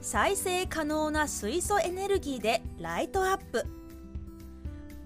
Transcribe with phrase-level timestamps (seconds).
[0.00, 3.66] 再生可能な水素エネルギーでライトアップ。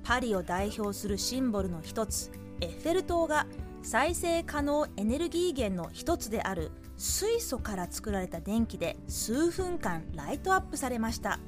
[0.04, 3.46] パリを代表するシンボルの一つエッフェル塔が
[3.82, 11.40] 再生可能エネルギー源の一つである水素から作られた電気で数分間ライトアップされました。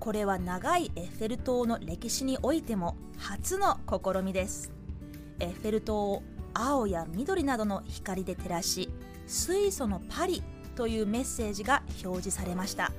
[0.00, 4.72] これは長いエッフェル塔の歴史においても初の試みです。
[5.40, 6.22] エッフェル塔を
[6.54, 8.90] 青や緑などの光で照らし
[9.26, 10.42] 水素のパリ
[10.74, 12.92] というメッセージが表示されました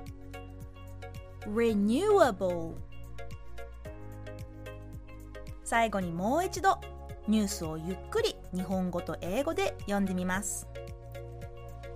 [1.48, 2.74] Renewable
[5.64, 6.80] 最後にもう一度
[7.28, 10.68] ニュースをゆっくり日本語と英語で読んでみます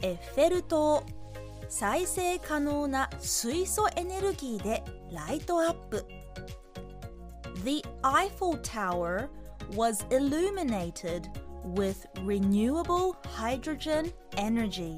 [0.02, 1.04] エッフェル塔
[1.68, 6.06] 再生可能な水素エネルギーでライトアップ
[7.64, 9.30] The Eiffel Tower
[9.76, 11.30] was illuminated
[11.76, 14.98] with renewable hydrogen energy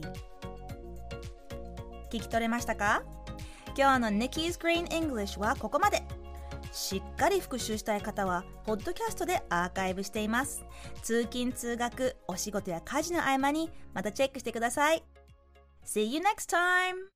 [2.11, 3.03] 聞き取れましたか
[3.77, 6.03] 今日の Nikki's Green English はここまで。
[6.71, 10.63] しっかり復習したい方はポッドキャストでアーカイブしています。
[11.01, 15.03] 通勤通学お仕事や家事の合間にまたチェックしてください。
[15.85, 17.07] See you next time!